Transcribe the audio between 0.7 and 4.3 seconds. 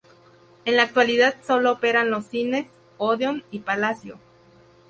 la actualidad solo operan los cines "Odeon" y "Palacio".